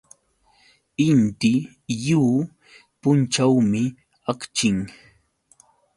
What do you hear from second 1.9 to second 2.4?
lliw